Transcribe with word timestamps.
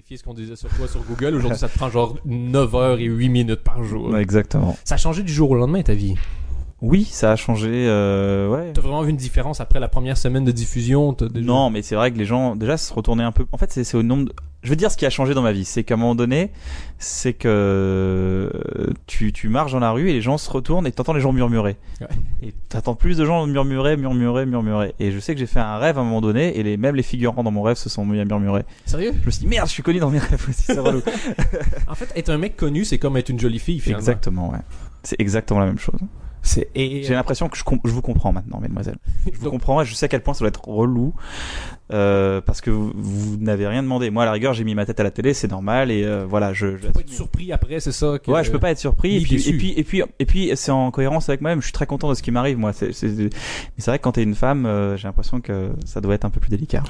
vérifier 0.00 0.16
ce 0.16 0.24
qu'on 0.24 0.32
disait 0.32 0.56
sur 0.56 0.70
toi 0.70 0.88
sur 0.88 1.02
Google. 1.02 1.34
Aujourd'hui, 1.34 1.58
ça 1.58 1.68
te 1.68 1.76
prend 1.76 1.90
genre 1.90 2.16
9 2.24 2.74
heures 2.74 3.00
et 3.00 3.04
8 3.04 3.28
minutes 3.28 3.60
par 3.62 3.84
jour. 3.84 4.16
Exactement. 4.16 4.74
Ça 4.82 4.94
a 4.94 4.98
changé 4.98 5.22
du 5.22 5.30
jour 5.32 5.50
au 5.50 5.54
lendemain 5.56 5.82
ta 5.82 5.92
vie? 5.92 6.14
Oui, 6.80 7.04
ça 7.04 7.32
a 7.32 7.36
changé. 7.36 7.68
Euh, 7.70 8.48
ouais. 8.48 8.72
T'as 8.72 8.80
vraiment 8.80 9.02
vu 9.02 9.10
une 9.10 9.16
différence 9.18 9.60
après 9.60 9.78
la 9.78 9.88
première 9.88 10.16
semaine 10.16 10.44
de 10.46 10.52
diffusion? 10.52 11.12
Déjà- 11.12 11.44
Non, 11.46 11.68
mais 11.68 11.82
c'est 11.82 11.96
vrai 11.96 12.10
que 12.12 12.16
les 12.16 12.24
gens 12.24 12.56
déjà 12.56 12.78
se 12.78 12.94
retournaient 12.94 13.24
un 13.24 13.32
peu. 13.32 13.44
En 13.52 13.58
fait, 13.58 13.70
c'est 13.70 13.94
au 13.94 14.02
nombre. 14.02 14.24
de- 14.30 14.32
Je 14.62 14.70
veux 14.70 14.76
dire 14.76 14.90
ce 14.90 14.96
qui 14.96 15.04
a 15.04 15.10
changé 15.10 15.34
dans 15.34 15.42
ma 15.42 15.52
vie, 15.52 15.66
c'est 15.66 15.84
qu'à 15.84 15.94
un 15.94 15.96
moment 15.98 16.14
donné, 16.14 16.50
c'est 16.98 17.34
que 17.34 18.50
tu, 19.10 19.32
tu 19.32 19.48
marches 19.48 19.72
dans 19.72 19.80
la 19.80 19.90
rue 19.90 20.08
et 20.08 20.12
les 20.12 20.22
gens 20.22 20.38
se 20.38 20.48
retournent 20.48 20.86
et 20.86 20.92
t'entends 20.92 21.12
les 21.12 21.20
gens 21.20 21.32
murmurer. 21.32 21.76
Ouais. 22.00 22.06
Et 22.42 22.54
t'entends 22.68 22.94
plus 22.94 23.16
de 23.16 23.24
gens 23.24 23.44
murmurer, 23.46 23.96
murmurer, 23.96 24.46
murmurer. 24.46 24.94
Et 25.00 25.10
je 25.10 25.18
sais 25.18 25.34
que 25.34 25.40
j'ai 25.40 25.48
fait 25.48 25.58
un 25.58 25.78
rêve 25.78 25.98
à 25.98 26.00
un 26.00 26.04
moment 26.04 26.20
donné 26.20 26.56
et 26.56 26.62
les, 26.62 26.76
même 26.76 26.94
les 26.94 27.02
figurants 27.02 27.42
dans 27.42 27.50
mon 27.50 27.62
rêve 27.62 27.76
se 27.76 27.88
sont 27.88 28.06
mis 28.06 28.20
à 28.20 28.24
murmurer. 28.24 28.62
Sérieux? 28.86 29.12
Je 29.20 29.26
me 29.26 29.30
suis 29.32 29.40
dit 29.40 29.48
merde, 29.48 29.66
je 29.66 29.72
suis 29.72 29.82
connu 29.82 29.98
dans 29.98 30.10
mes 30.10 30.20
rêves 30.20 30.46
aussi, 30.48 30.62
c'est 30.62 30.78
relou. 30.78 31.02
En 31.88 31.94
fait, 31.96 32.12
être 32.14 32.30
un 32.30 32.38
mec 32.38 32.56
connu, 32.56 32.84
c'est 32.84 32.98
comme 32.98 33.16
être 33.16 33.30
une 33.30 33.40
jolie 33.40 33.58
fille 33.58 33.80
finalement. 33.80 33.98
exactement, 33.98 34.50
ouais. 34.52 34.58
C'est 35.02 35.20
exactement 35.20 35.58
la 35.58 35.66
même 35.66 35.78
chose. 35.78 35.98
C'est 36.42 36.68
et 36.74 37.02
J'ai 37.02 37.14
l'impression 37.14 37.48
que 37.48 37.56
je, 37.58 37.64
com- 37.64 37.80
je 37.84 37.90
vous 37.90 38.02
comprends 38.02 38.32
maintenant, 38.32 38.60
mesdemoiselles. 38.60 38.96
Je 39.30 39.36
vous 39.38 39.44
Donc- 39.44 39.52
comprends 39.52 39.84
je 39.84 39.94
sais 39.94 40.06
à 40.06 40.08
quel 40.08 40.22
point 40.22 40.32
ça 40.34 40.40
doit 40.40 40.48
être 40.48 40.66
relou 40.66 41.12
euh, 41.92 42.40
parce 42.40 42.60
que 42.60 42.70
vous, 42.70 42.92
vous 42.96 43.36
n'avez 43.36 43.66
rien 43.66 43.82
demandé. 43.82 44.10
Moi, 44.10 44.22
à 44.22 44.26
la 44.26 44.32
rigueur, 44.32 44.54
j'ai 44.54 44.64
mis 44.64 44.74
ma 44.74 44.86
tête 44.86 45.00
à 45.00 45.02
la 45.02 45.10
télé, 45.10 45.34
c'est 45.34 45.50
normal 45.50 45.90
et 45.90 46.04
euh, 46.04 46.24
voilà, 46.26 46.52
je. 46.52 46.76
je 46.76 46.86
faut 46.86 46.92
pas 46.92 47.00
être 47.00 47.08
surpris 47.10 47.52
après, 47.52 47.80
c'est 47.80 47.92
ça. 47.92 48.18
Que... 48.18 48.30
Ouais, 48.30 48.44
je 48.44 48.50
peux 48.50 48.58
pas 48.60 48.70
être 48.70 48.78
surpris. 48.78 49.16
Et 49.16 49.20
puis, 49.20 49.48
et 49.48 49.52
puis, 49.56 49.74
et 49.76 49.84
puis, 49.84 50.02
et 50.20 50.26
puis, 50.26 50.50
c'est 50.54 50.70
en 50.70 50.90
cohérence 50.90 51.28
avec 51.28 51.40
moi-même. 51.40 51.60
Je 51.60 51.66
suis 51.66 51.72
très 51.72 51.86
content 51.86 52.08
de 52.08 52.14
ce 52.14 52.22
qui 52.22 52.30
m'arrive, 52.30 52.58
moi. 52.58 52.72
C'est, 52.72 52.92
c'est- 52.92 53.08
mais 53.08 53.28
c'est 53.78 53.90
vrai 53.90 53.98
que 53.98 54.04
quand 54.04 54.12
t'es 54.12 54.22
une 54.22 54.34
femme, 54.36 54.66
euh, 54.66 54.96
j'ai 54.96 55.08
l'impression 55.08 55.40
que 55.40 55.70
ça 55.84 56.00
doit 56.00 56.14
être 56.14 56.24
un 56.24 56.30
peu 56.30 56.40
plus 56.40 56.50
délicat. 56.50 56.82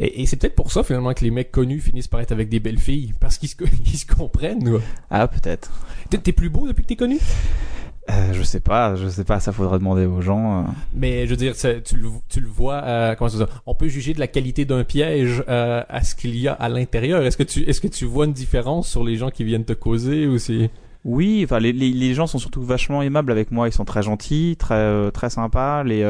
Et, 0.00 0.22
et 0.22 0.26
c'est 0.26 0.36
peut-être 0.36 0.54
pour 0.54 0.70
ça 0.72 0.82
finalement 0.84 1.12
que 1.14 1.24
les 1.24 1.30
mecs 1.32 1.50
connus 1.50 1.80
finissent 1.80 2.08
par 2.08 2.20
être 2.20 2.32
avec 2.32 2.48
des 2.48 2.60
belles 2.60 2.78
filles 2.78 3.12
parce 3.20 3.38
qu'ils 3.38 3.48
se, 3.48 3.56
ils 3.86 3.98
se 3.98 4.06
comprennent. 4.06 4.62
quoi. 4.68 4.80
Ah, 5.10 5.26
peut-être. 5.28 5.70
T'es, 6.10 6.18
t'es 6.18 6.32
plus 6.32 6.48
beau 6.48 6.66
depuis 6.68 6.82
que 6.82 6.88
t'es 6.88 6.96
connu? 6.96 7.18
Euh, 8.10 8.32
je 8.34 8.42
sais 8.42 8.60
pas, 8.60 8.96
je 8.96 9.08
sais 9.08 9.24
pas. 9.24 9.40
Ça 9.40 9.52
faudra 9.52 9.78
demander 9.78 10.04
aux 10.04 10.20
gens. 10.20 10.60
euh. 10.60 10.62
Mais 10.94 11.24
je 11.26 11.30
veux 11.30 11.36
dire, 11.36 11.54
tu 11.56 11.96
le, 11.96 12.08
tu 12.28 12.40
le 12.40 12.48
vois. 12.48 12.82
euh, 12.84 13.14
comment 13.14 13.30
ça? 13.30 13.46
On 13.66 13.74
peut 13.74 13.88
juger 13.88 14.12
de 14.12 14.20
la 14.20 14.26
qualité 14.26 14.64
d'un 14.66 14.84
piège 14.84 15.42
à 15.48 16.02
ce 16.04 16.14
qu'il 16.14 16.36
y 16.36 16.46
a 16.48 16.52
à 16.52 16.68
l'intérieur. 16.68 17.22
Est-ce 17.22 17.36
que 17.38 17.42
tu, 17.42 17.60
est-ce 17.62 17.80
que 17.80 17.88
tu 17.88 18.04
vois 18.04 18.26
une 18.26 18.32
différence 18.34 18.88
sur 18.88 19.04
les 19.04 19.16
gens 19.16 19.30
qui 19.30 19.44
viennent 19.44 19.64
te 19.64 19.72
causer 19.72 20.26
ou 20.26 20.38
c'est? 20.38 20.70
Oui, 21.06 21.42
enfin 21.44 21.58
les, 21.58 21.72
les, 21.72 21.90
les 21.90 22.14
gens 22.14 22.26
sont 22.26 22.38
surtout 22.38 22.62
vachement 22.62 23.02
aimables 23.02 23.30
avec 23.30 23.50
moi, 23.50 23.68
ils 23.68 23.72
sont 23.72 23.84
très 23.84 24.02
gentils, 24.02 24.56
très 24.58 25.10
très 25.10 25.28
sympas. 25.30 25.82
Les 25.84 26.00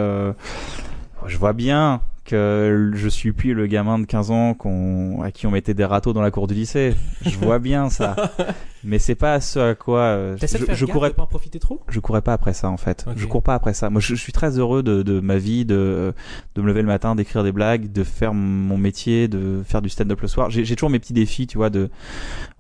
je 1.27 1.37
vois 1.39 1.53
bien 1.53 2.01
que 2.25 2.91
je 2.95 3.09
suis 3.09 3.33
plus 3.33 3.55
le 3.55 3.67
gamin 3.67 3.99
de 3.99 4.05
15 4.07 4.31
ans 4.31 4.55
qu'on 4.55 5.23
à 5.23 5.31
qui 5.31 5.47
on 5.47 5.51
mettait 5.51 5.75
des 5.75 5.85
râteaux 5.85 6.13
dans 6.13 6.23
la 6.23 6.31
cour 6.31 6.47
du 6.47 6.55
lycée. 6.55 6.95
Je 7.23 7.37
vois 7.39 7.59
bien 7.59 7.89
ça. 7.91 8.17
Mais 8.85 8.99
c'est 8.99 9.15
pas 9.15 9.41
ce 9.41 9.59
à 9.59 9.75
quoi 9.75 10.01
euh, 10.01 10.37
T'essaies 10.37 10.59
de 10.59 10.63
je, 10.63 10.67
faire 10.67 10.75
je 10.77 10.85
courais 10.87 11.11
de 11.11 11.15
pas 11.15 11.23
en 11.23 11.27
profiter 11.27 11.59
trop? 11.59 11.81
Je 11.89 12.01
courais 12.01 12.23
pas 12.23 12.33
après 12.33 12.53
ça 12.53 12.69
en 12.71 12.77
fait. 12.77 13.05
Ok. 13.07 13.15
Je 13.17 13.27
cours 13.27 13.43
pas 13.43 13.55
après 13.55 13.75
ça. 13.75 13.91
Moi 13.91 14.01
je, 14.01 14.15
je 14.15 14.21
suis 14.21 14.33
très 14.33 14.59
heureux 14.59 14.83
de, 14.83 15.03
de 15.03 15.21
ma 15.21 15.37
vie, 15.39 15.65
de, 15.65 16.13
de 16.55 16.63
me 16.63 16.67
lever 16.67 16.83
le 16.83 16.89
matin, 16.89 17.15
d'écrire 17.15 17.43
des 17.43 17.53
blagues, 17.53 17.91
de 17.93 18.05
faire 18.05 18.35
mon 18.35 18.77
métier, 18.79 19.29
de 19.29 19.63
faire 19.67 19.83
du 19.83 19.89
stand-up 19.89 20.21
le 20.21 20.29
soir. 20.29 20.51
J'ai 20.51 20.65
toujours 20.77 20.91
mes 20.91 20.99
petits 20.99 21.13
défis, 21.15 21.47
tu 21.47 21.57
vois, 21.59 21.71
de 21.71 21.91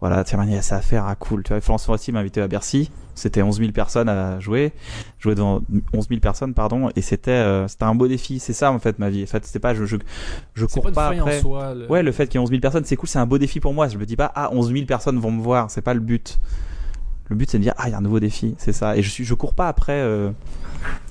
voilà, 0.01 0.23
tiens, 0.25 0.43
il 0.45 0.53
y 0.53 0.57
a 0.57 0.63
ça 0.63 0.77
à 0.77 0.81
faire, 0.81 1.05
ah 1.07 1.15
cool. 1.15 1.43
Tu 1.43 1.53
vois, 1.53 1.61
Florence 1.61 1.85
Foresti 1.87 2.13
m'a 2.13 2.21
invité 2.21 2.41
à 2.41 2.49
Bercy. 2.49 2.91
C'était 3.17 3.43
11 3.43 3.59
000 3.59 3.71
personnes 3.71 4.09
à 4.09 4.41
jouer. 4.41 4.73
Jouer 5.21 5.37
devant 5.37 5.63
11 5.93 6.09
000 6.09 6.21
personnes, 6.21 6.53
pardon. 6.53 6.91
Et 6.97 7.01
c'était 7.01 7.31
euh, 7.31 7.69
c'était 7.69 7.85
un 7.85 7.95
beau 7.95 8.09
défi. 8.09 8.41
C'est 8.41 8.53
ça 8.53 8.73
en 8.73 8.81
fait 8.81 8.99
ma 8.99 9.09
vie. 9.09 9.23
En 9.23 9.27
fait, 9.27 9.45
c'était 9.47 9.61
pas 9.61 9.73
je 9.73 9.85
je, 9.85 9.97
je 10.55 10.67
cours 10.67 10.83
pas 10.83 10.91
pas, 10.91 11.07
après. 11.11 11.39
en 11.39 11.41
soi. 11.41 11.75
le- 11.75 11.87
Ouais, 11.89 12.03
le 12.03 12.11
fait 12.11 12.27
qu'il 12.27 12.41
y 12.41 12.43
ait 12.43 12.45
11 12.45 12.51
000 12.51 12.61
personnes, 12.61 12.85
c'est 12.85 12.97
cool, 12.97 13.09
c'est 13.09 13.21
un 13.21 13.27
beau 13.27 13.39
défi 13.39 13.61
pour 13.61 13.73
moi. 13.73 13.87
Je 13.87 13.99
me 13.99 14.05
dis 14.05 14.17
pas, 14.17 14.33
ah, 14.35 14.51
11 14.53 14.73
000 14.73 14.85
personnes 14.87 15.19
vont 15.21 15.31
me 15.31 15.41
voir, 15.41 15.71
c'est 15.71 15.81
pas 15.83 15.95
le 15.95 16.01
but. 16.01 16.14
Le 17.31 17.37
but, 17.37 17.51
c'est 17.51 17.59
de 17.59 17.63
dire, 17.63 17.75
ah, 17.79 17.89
il 17.89 17.93
y 17.93 17.95
a 17.95 17.99
un 17.99 18.03
nouveau 18.03 18.21
défi, 18.21 18.55
c'est 18.59 18.73
ça. 18.73 18.97
Et 18.97 19.03
je 19.03 19.09
suis, 19.11 19.25
je 19.25 19.33
cours 19.35 19.55
pas 19.55 19.69
après, 19.69 19.93
euh, 20.01 20.31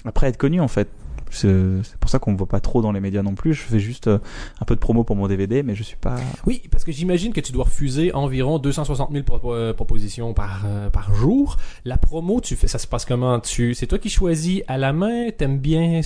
après 0.06 0.28
être 0.28 0.38
connu, 0.38 0.62
en 0.62 0.68
fait. 0.68 0.88
C'est 1.36 1.98
pour 2.00 2.12
ça 2.12 2.20
qu'on 2.20 2.32
me 2.34 2.38
voit 2.38 2.46
pas 2.48 2.60
trop 2.60 2.84
dans 2.84 2.92
les 2.92 3.00
médias 3.00 3.24
non 3.24 3.34
plus. 3.34 3.56
Je 3.56 3.64
fais 3.64 3.80
juste 3.80 4.06
euh, 4.06 4.20
un 4.62 4.66
peu 4.66 4.76
de 4.76 4.80
promo 4.80 5.04
pour 5.04 5.16
mon 5.16 5.28
DVD, 5.28 5.64
mais 5.64 5.74
je 5.74 5.82
suis 5.82 5.96
pas. 5.98 6.18
Oui, 6.46 6.62
parce 6.70 6.84
que 6.84 6.92
j'imagine 6.92 7.34
que 7.34 7.42
tu 7.42 7.52
dois 7.52 7.64
refuser 7.64 8.14
environ 8.14 8.60
260 8.60 9.12
000 9.12 9.24
pro- 9.24 9.52
euh, 9.52 9.74
propositions 9.74 10.36
par, 10.36 10.62
euh, 10.68 10.92
par 10.92 11.16
jour. 11.16 11.58
La 11.86 11.98
promo, 11.98 12.40
tu 12.40 12.56
fais, 12.56 12.68
ça 12.68 12.78
se 12.78 12.86
passe 12.86 13.06
comment? 13.06 13.40
Tu, 13.40 13.74
C'est 13.74 13.88
toi 13.88 13.98
qui 13.98 14.10
choisis 14.12 14.62
à 14.68 14.78
la 14.78 14.94
main? 14.94 15.32
T'aimes 15.36 15.58
bien 15.58 16.02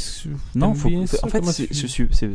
Non, 0.55 0.71
bien 0.71 0.75
faut- 0.75 1.07
ça? 1.07 1.17
en 1.23 1.27
fait, 1.27 1.41
tu- 1.41 1.87
c'est 2.13 2.29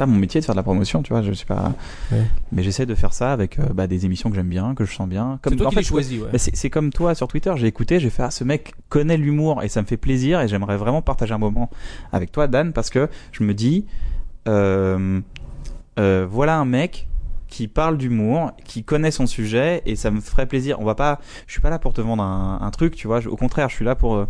pas 0.00 0.06
mon 0.06 0.18
métier 0.18 0.40
de 0.40 0.46
faire 0.46 0.54
de 0.54 0.58
la 0.58 0.62
promotion, 0.62 1.02
tu 1.02 1.12
vois. 1.12 1.22
Je 1.22 1.32
suis 1.32 1.46
pas. 1.46 1.74
Ouais. 2.10 2.24
Mais 2.52 2.62
j'essaie 2.62 2.86
de 2.86 2.94
faire 2.94 3.12
ça 3.12 3.32
avec 3.32 3.58
euh, 3.58 3.64
bah, 3.74 3.86
des 3.86 4.06
émissions 4.06 4.30
que 4.30 4.36
j'aime 4.36 4.48
bien, 4.48 4.74
que 4.74 4.84
je 4.84 4.94
sens 4.94 5.08
bien. 5.08 5.38
C'est 5.44 5.56
toi 5.56 5.66
en 5.66 5.70
qui 5.70 5.84
fait, 5.84 5.92
ouais. 5.92 6.28
Bah, 6.32 6.38
c'est 6.38 6.70
comme 6.70 6.90
toi 6.90 7.14
sur 7.14 7.28
Twitter, 7.28 7.52
j'ai 7.56 7.66
écouté, 7.66 8.00
j'ai 8.00 8.10
fait 8.10 8.22
ah 8.22 8.30
ce 8.30 8.42
mec 8.42 8.72
connaît 8.88 9.18
l'humour 9.18 9.62
et 9.62 9.68
ça 9.68 9.82
me 9.82 9.86
fait 9.86 9.98
plaisir 9.98 10.40
et 10.40 10.48
j'aimerais 10.48 10.78
vraiment 10.78 11.02
partager 11.02 11.34
un 11.34 11.38
moment 11.38 11.70
avec 12.12 12.32
toi 12.32 12.46
Dan 12.46 12.72
parce 12.72 12.88
que 12.88 13.08
je 13.32 13.44
me 13.44 13.52
dis 13.52 13.84
euh, 14.48 15.20
euh, 15.98 16.26
voilà 16.28 16.56
un 16.56 16.64
mec 16.64 17.06
qui 17.48 17.68
parle 17.68 17.98
d'humour, 17.98 18.52
qui 18.64 18.84
connaît 18.84 19.10
son 19.10 19.26
sujet 19.26 19.82
et 19.84 19.96
ça 19.96 20.10
me 20.10 20.20
ferait 20.20 20.46
plaisir. 20.46 20.80
On 20.80 20.84
va 20.84 20.94
pas, 20.94 21.20
je 21.46 21.52
suis 21.52 21.60
pas 21.60 21.70
là 21.70 21.78
pour 21.78 21.92
te 21.92 22.00
vendre 22.00 22.22
un, 22.22 22.60
un 22.62 22.70
truc, 22.70 22.94
tu 22.94 23.06
vois. 23.06 23.26
au 23.26 23.36
contraire, 23.36 23.68
je 23.68 23.74
suis 23.74 23.84
là 23.84 23.96
pour 23.96 24.14
euh, 24.14 24.26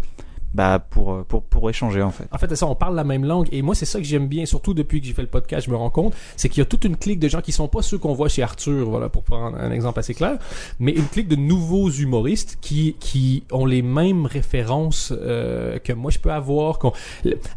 bah 0.55 0.79
pour 0.91 1.13
euh, 1.13 1.25
pour 1.29 1.43
pour 1.43 1.71
échanger 1.71 2.03
en 2.03 2.11
fait. 2.11 2.25
En 2.33 2.39
fait, 2.39 2.55
ça, 2.57 2.67
on 2.67 2.75
parle 2.75 2.97
la 2.97 3.05
même 3.05 3.25
langue. 3.25 3.49
Et 3.53 3.63
moi, 3.63 3.75
c'est 3.75 3.85
ça 3.87 3.99
que 3.99 4.05
j'aime 4.05 4.27
bien, 4.27 4.47
surtout 4.47 4.75
depuis 4.75 5.01
que 5.01 5.07
j'ai 5.07 5.13
fait 5.15 5.23
le 5.23 5.29
podcast, 5.29 5.67
je 5.67 5.71
me 5.71 5.77
rends 5.77 5.91
compte, 5.91 6.15
c'est 6.37 6.49
qu'il 6.49 6.59
y 6.59 6.63
a 6.63 6.65
toute 6.65 6.85
une 6.85 6.97
clique 6.97 7.21
de 7.21 7.29
gens 7.29 7.41
qui 7.41 7.53
sont 7.53 7.69
pas 7.69 7.83
ceux 7.83 7.99
qu'on 7.99 8.15
voit 8.15 8.29
chez 8.29 8.43
Arthur, 8.43 8.89
voilà, 8.91 9.09
pour 9.09 9.23
prendre 9.23 9.57
un 9.57 9.71
exemple 9.71 9.99
assez 10.01 10.15
clair, 10.15 10.39
mais 10.79 10.93
une 10.93 11.07
clique 11.07 11.29
de 11.29 11.37
nouveaux 11.37 11.91
humoristes 11.91 12.59
qui, 12.61 12.97
qui 12.99 13.45
ont 13.53 13.67
les 13.67 13.83
mêmes 13.83 14.27
références 14.27 15.13
euh, 15.17 15.79
que 15.79 15.93
moi 15.93 16.11
je 16.11 16.19
peux 16.19 16.33
avoir. 16.33 16.79
qu'on- 16.79 16.93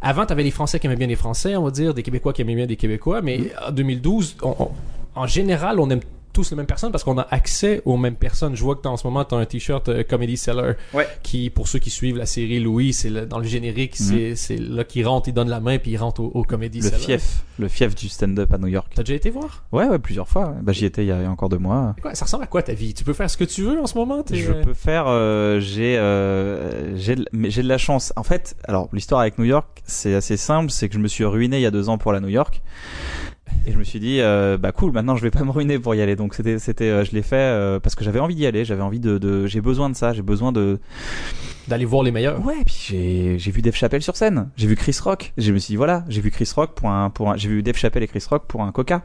Avant, 0.02 0.26
tu 0.26 0.34
avais 0.34 0.44
les 0.44 0.52
Français 0.52 0.80
qui 0.80 0.88
aimaient 0.88 0.96
bien 0.96 1.08
les 1.08 1.16
Français, 1.16 1.56
on 1.56 1.64
va 1.64 1.72
dire, 1.72 1.94
des 1.94 2.04
Québécois 2.04 2.34
qui 2.34 2.42
aimaient 2.42 2.56
bien 2.56 2.68
des 2.68 2.76
Québécois, 2.78 3.22
mais 3.22 3.52
en 3.68 3.72
2012, 3.72 4.38
on- 4.44 4.56
on- 4.60 4.72
en 5.16 5.28
général, 5.28 5.80
on 5.80 5.90
aime 5.90 6.00
tous 6.34 6.50
les 6.52 6.58
mêmes 6.58 6.66
personnes 6.66 6.92
parce 6.92 7.04
qu'on 7.04 7.18
a 7.18 7.28
accès 7.32 7.82
aux 7.86 7.96
mêmes 7.98 8.16
personnes. 8.16 8.56
Je 8.56 8.64
vois 8.64 8.76
que 8.76 8.82
t'as- 8.82 8.90
en 8.90 8.98
ce 8.98 9.06
moment, 9.08 9.24
tu 9.24 9.36
as 9.36 9.38
un 9.38 9.46
t-shirt 9.46 9.88
euh, 9.90 10.04
Comedy 10.04 10.36
Seller 10.38 10.74
Ouais. 10.94 11.08
qui, 11.22 11.50
pour 11.50 11.68
ceux 11.68 11.80
qui 11.80 11.90
suivent 11.90 12.18
la 12.18 12.26
série 12.26 12.60
Louis, 12.60 12.92
c'est 12.94 13.10
le- 13.10 13.26
dans 13.26 13.40
le 13.40 13.46
générique, 13.46 13.96
c'est 13.96 14.36
c'est 14.36 14.58
là 14.58 14.84
qu'il 14.84 15.08
rentre, 15.08 15.30
il 15.30 15.34
donne 15.34 15.50
la 15.50 15.60
main 15.60 15.78
puis 15.78 15.92
il 15.92 15.98
rentre 15.98 16.22
au, 16.22 16.32
au 16.34 16.44
Comedy 16.44 16.80
Le 16.82 16.90
Seller. 16.90 16.98
fief, 17.04 17.44
le 17.60 17.68
fief 17.68 17.96
du 17.96 18.10
stand-up 18.10 18.52
à 18.54 18.58
New 18.58 18.68
York. 18.68 18.92
T'as 18.96 19.04
déjà 19.04 19.16
été 19.16 19.30
voir? 19.30 19.64
Ouais 19.72 19.88
ouais 19.88 20.00
plusieurs 20.00 20.28
fois. 20.28 20.54
Bah 20.62 20.72
j'y 20.74 20.86
étais 20.86 21.04
il 21.04 21.08
y 21.08 21.12
a 21.12 21.30
encore 21.30 21.50
deux 21.50 21.58
mois. 21.60 21.96
Quoi, 22.02 22.16
ça 22.16 22.26
ressemble 22.26 22.44
à 22.44 22.48
quoi 22.48 22.64
ta 22.64 22.74
vie? 22.74 22.94
Tu 22.94 23.04
peux 23.04 23.14
faire 23.14 23.30
ce 23.30 23.38
que 23.38 23.44
tu 23.44 23.62
veux 23.62 23.80
en 23.80 23.88
ce 23.88 23.98
moment? 23.98 24.24
Je 24.32 24.52
peux 24.54 24.74
faire. 24.74 25.06
euh, 25.08 25.60
j'ai 25.60 25.98
euh, 25.98 26.98
j'ai 26.98 27.16
de- 27.16 27.26
mais 27.32 27.52
j'ai 27.52 27.64
de 27.64 27.68
la 27.68 27.78
chance. 27.78 28.12
En 28.16 28.24
fait, 28.24 28.56
alors 28.68 28.90
l'histoire 28.94 29.22
avec 29.22 29.38
New 29.38 29.46
York, 29.46 29.82
c'est 29.86 30.14
assez 30.16 30.38
simple. 30.38 30.72
C'est 30.72 30.88
que 30.90 30.96
je 30.96 31.00
me 31.00 31.08
suis 31.08 31.26
ruiné 31.26 31.58
il 31.58 31.62
y 31.62 31.66
a 31.66 31.72
deux 31.72 31.90
ans 31.90 31.98
pour 31.98 32.12
la 32.14 32.20
New 32.20 32.30
York. 32.30 32.62
Et 33.66 33.72
je 33.72 33.78
me 33.78 33.84
suis 33.84 34.00
dit, 34.00 34.20
euh, 34.20 34.58
bah 34.58 34.74
cool, 34.74 34.92
maintenant 34.92 35.16
je 35.16 35.22
vais 35.22 35.32
pas 35.32 35.44
me 35.44 35.52
ruiner 35.52 35.80
pour 35.80 35.96
y 35.96 36.02
aller. 36.02 36.16
Donc 36.16 36.34
c'était, 36.34 36.60
c'était, 36.60 36.90
euh, 36.90 37.06
je 37.06 37.12
l'ai 37.12 37.22
fait 37.22 37.36
euh, 37.36 37.80
parce 37.80 37.96
que 37.96 38.04
j'avais 38.04 38.20
envie 38.20 38.36
d'y 38.36 38.46
aller. 38.46 38.66
J'avais 38.66 38.82
envie 38.82 39.00
de, 39.00 39.18
de 39.18 39.48
j'ai 39.48 39.62
besoin 39.62 39.90
de 39.90 39.96
ça. 39.96 40.14
J'ai 40.14 40.22
besoin 40.22 40.52
de. 40.52 40.80
D'aller 41.70 41.86
voir 41.86 42.04
les 42.04 42.12
meilleurs. 42.12 42.46
Ouais. 42.46 42.64
Puis 42.66 42.88
j'ai, 42.90 43.40
j'ai 43.40 43.52
vu 43.52 43.62
Dave 43.62 43.76
Chappelle 43.76 44.02
sur 44.02 44.18
scène. 44.18 44.50
J'ai 44.58 44.68
vu 44.68 44.76
Chris 44.76 44.98
Rock. 45.02 45.32
Je 45.38 45.54
me 45.54 45.60
suis 45.60 45.74
dit 45.74 45.78
voilà, 45.78 46.04
j'ai 46.10 46.20
vu 46.20 46.30
Chris 46.30 46.50
Rock 46.54 46.74
pour 46.76 46.90
un, 46.90 47.10
pour 47.10 47.30
un, 47.30 47.38
j'ai 47.38 47.48
vu 47.48 47.64
Dave 47.64 47.78
Chappelle 47.78 48.04
et 48.04 48.08
Chris 48.08 48.26
Rock 48.30 48.48
pour 48.48 48.64
un 48.64 48.72
Coca. 48.74 49.04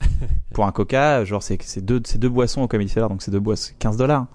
pour 0.54 0.64
un 0.64 0.72
Coca, 0.72 1.24
genre 1.24 1.42
c'est, 1.42 1.60
c'est 1.62 1.84
deux, 1.84 2.00
c'est 2.04 2.18
deux 2.18 2.30
boissons 2.30 2.62
au 2.62 2.68
Comedy 2.68 2.90
Cellar, 2.90 3.08
donc 3.08 3.22
c'est 3.22 3.30
deux 3.30 3.40
boissons, 3.40 3.72
15 3.78 3.96
dollars. 3.98 4.26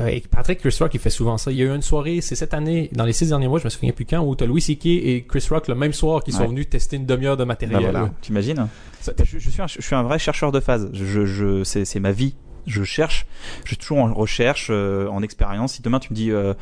Euh, 0.00 0.06
et 0.08 0.20
Patrick 0.28 0.58
Chris 0.60 0.76
Rock, 0.80 0.92
il 0.94 1.00
fait 1.00 1.10
souvent 1.10 1.38
ça. 1.38 1.52
Il 1.52 1.56
y 1.58 1.62
a 1.62 1.66
eu 1.66 1.74
une 1.74 1.82
soirée, 1.82 2.20
c'est 2.20 2.34
cette 2.34 2.52
année, 2.54 2.88
dans 2.92 3.04
les 3.04 3.12
six 3.12 3.28
derniers 3.28 3.46
mois, 3.48 3.58
je 3.60 3.64
me 3.64 3.70
souviens 3.70 3.92
plus 3.92 4.04
quand, 4.04 4.20
où 4.24 4.34
t'as 4.34 4.46
Louis 4.46 4.60
C.K. 4.60 4.86
et 4.86 5.24
Chris 5.28 5.46
Rock 5.50 5.68
le 5.68 5.74
même 5.74 5.92
soir 5.92 6.22
qui 6.24 6.32
sont 6.32 6.48
venus 6.48 6.68
tester 6.68 6.96
une 6.96 7.06
demi-heure 7.06 7.36
de 7.36 7.44
matériel. 7.44 7.78
Bah 7.80 7.90
voilà, 7.90 8.10
t'imagines 8.20 8.66
Ça- 9.00 9.12
je, 9.22 9.38
je 9.38 9.50
suis 9.50 9.62
un, 9.62 9.66
je 9.68 9.80
suis 9.80 9.94
un 9.94 10.02
vrai 10.02 10.18
chercheur 10.18 10.50
de 10.52 10.60
phase. 10.60 10.90
Je, 10.92 11.24
je, 11.26 11.62
c'est, 11.64 12.00
ma 12.00 12.10
vie. 12.12 12.34
Je 12.66 12.82
cherche. 12.82 13.26
Je 13.64 13.68
suis 13.68 13.76
toujours 13.76 13.98
en 13.98 14.12
recherche, 14.14 14.68
euh, 14.70 15.06
en 15.08 15.22
expérience. 15.22 15.74
Si 15.74 15.82
demain 15.82 16.00
tu 16.00 16.10
me 16.12 16.16
dis, 16.16 16.30
euh, 16.30 16.54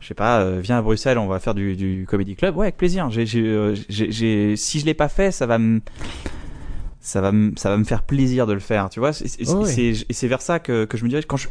je 0.00 0.08
sais 0.08 0.14
pas, 0.14 0.40
euh, 0.40 0.58
viens 0.60 0.78
à 0.78 0.82
Bruxelles, 0.82 1.16
on 1.16 1.28
va 1.28 1.38
faire 1.38 1.54
du, 1.54 1.76
du 1.76 2.06
comedy 2.08 2.34
club. 2.34 2.56
Ouais, 2.56 2.66
avec 2.66 2.76
plaisir. 2.76 3.08
J'ai, 3.10 3.24
j'ai, 3.24 3.40
euh, 3.46 3.74
j'ai, 3.88 4.10
j'ai- 4.10 4.56
si 4.56 4.80
je 4.80 4.84
l'ai 4.84 4.94
pas 4.94 5.08
fait, 5.08 5.30
ça 5.30 5.46
va 5.46 5.58
me, 5.58 5.80
ça 7.06 7.20
va 7.20 7.32
me, 7.32 7.52
ça 7.56 7.68
va 7.68 7.76
me 7.76 7.84
faire 7.84 8.02
plaisir 8.02 8.46
de 8.46 8.54
le 8.54 8.60
faire. 8.60 8.88
Tu 8.88 8.98
vois. 8.98 9.12
C'est, 9.12 9.26
Oh 9.48 9.60
oui. 9.64 9.66
c'est- 9.70 10.06
et 10.08 10.12
c'est 10.14 10.26
vers 10.26 10.40
ça 10.40 10.58
que, 10.58 10.86
que 10.86 10.96
je 10.96 11.04
me 11.04 11.10
dirais 11.10 11.22
quand 11.22 11.36
je, 11.36 11.48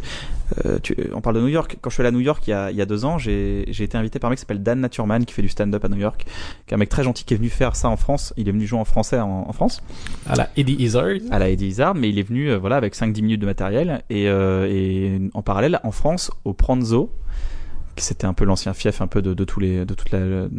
euh, 0.65 0.79
tu, 0.81 0.95
on 1.13 1.21
parle 1.21 1.35
de 1.35 1.41
New 1.41 1.47
York. 1.47 1.77
Quand 1.79 1.91
je 1.91 1.93
suis 1.93 2.01
allé 2.01 2.07
à 2.07 2.11
New 2.11 2.19
York 2.21 2.43
il 2.47 2.49
y 2.49 2.53
a, 2.53 2.71
il 2.71 2.75
y 2.77 2.81
a 2.81 2.87
deux 2.87 3.05
ans, 3.05 3.19
j'ai, 3.19 3.69
été 3.69 3.95
invité 3.95 4.17
par 4.17 4.29
un 4.29 4.31
mec 4.31 4.37
qui 4.37 4.41
s'appelle 4.41 4.63
Dan 4.63 4.79
Naturman 4.79 5.23
qui 5.25 5.33
fait 5.35 5.43
du 5.43 5.49
stand-up 5.49 5.85
à 5.85 5.89
New 5.89 5.97
York, 5.99 6.25
qui 6.65 6.71
est 6.71 6.73
un 6.73 6.77
mec 6.77 6.89
très 6.89 7.03
gentil 7.03 7.23
qui 7.23 7.35
est 7.35 7.37
venu 7.37 7.49
faire 7.49 7.75
ça 7.75 7.87
en 7.89 7.97
France. 7.97 8.33
Il 8.35 8.49
est 8.49 8.51
venu 8.51 8.65
jouer 8.65 8.79
en 8.79 8.85
français 8.85 9.19
en, 9.19 9.45
en 9.47 9.53
France 9.53 9.83
À 10.27 10.35
la 10.35 10.49
Eddie 10.57 10.75
Izzard. 10.79 11.17
à 11.29 11.37
la 11.37 11.49
Eddie 11.49 11.67
Izzard, 11.67 11.93
mais 11.93 12.09
il 12.09 12.17
est 12.17 12.23
venu 12.27 12.49
euh, 12.49 12.57
voilà 12.57 12.77
avec 12.77 12.95
5-10 12.95 13.21
minutes 13.21 13.41
de 13.41 13.45
matériel 13.45 14.01
et, 14.09 14.27
euh, 14.29 14.67
et 14.67 15.21
en 15.35 15.43
parallèle 15.43 15.79
en 15.83 15.91
France 15.91 16.31
au 16.45 16.53
Pranzo, 16.53 17.11
c'était 18.01 18.25
un 18.25 18.33
peu 18.33 18.45
l'ancien 18.45 18.73
fief 18.73 19.01
un 19.01 19.07
peu 19.07 19.21
de, 19.21 19.33
de 19.33 19.43
tous 19.43 19.59
les 19.59 19.85
de 19.85 19.93
toute 19.93 20.11
la 20.11 20.19
de 20.19 20.49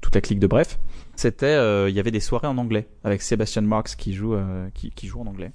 toute 0.00 0.14
la 0.14 0.20
clique 0.20 0.38
de 0.38 0.46
bref. 0.46 0.78
C'était 1.16 1.46
euh, 1.46 1.88
il 1.90 1.94
y 1.94 2.00
avait 2.00 2.10
des 2.10 2.20
soirées 2.20 2.46
en 2.46 2.58
anglais 2.58 2.86
avec 3.04 3.22
Sébastien 3.22 3.62
Marx 3.62 3.94
qui 3.96 4.14
joue 4.14 4.34
euh, 4.34 4.68
qui, 4.74 4.90
qui 4.90 5.06
joue 5.06 5.20
en 5.20 5.26
anglais. 5.26 5.52